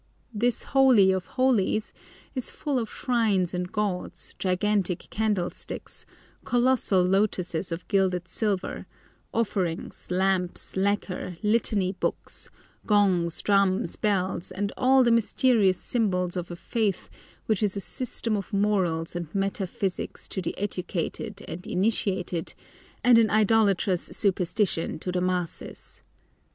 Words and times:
This 0.33 0.63
holy 0.63 1.11
of 1.11 1.27
holies 1.27 1.93
is 2.33 2.49
full 2.49 2.79
of 2.79 2.89
shrines 2.89 3.53
and 3.53 3.71
gods, 3.71 4.33
gigantic 4.39 5.01
candlesticks, 5.11 6.07
colossal 6.43 7.03
lotuses 7.03 7.71
of 7.71 7.87
gilded 7.87 8.27
silver, 8.27 8.87
offerings, 9.31 10.07
lamps, 10.09 10.75
lacquer, 10.75 11.37
litany 11.43 11.91
books, 11.91 12.49
gongs, 12.87 13.39
drums, 13.43 13.95
bells, 13.95 14.49
and 14.49 14.71
all 14.75 15.03
the 15.03 15.11
mysterious 15.11 15.77
symbols 15.79 16.35
of 16.35 16.49
a 16.49 16.55
faith 16.55 17.07
which 17.45 17.61
is 17.61 17.77
a 17.77 17.79
system 17.79 18.35
of 18.35 18.51
morals 18.51 19.15
and 19.15 19.27
metaphysics 19.35 20.27
to 20.29 20.41
the 20.41 20.57
educated 20.57 21.43
and 21.47 21.67
initiated, 21.67 22.55
and 23.03 23.19
an 23.19 23.29
idolatrous 23.29 24.05
superstition 24.11 24.97
to 24.97 25.11
the 25.11 25.21
masses. 25.21 26.01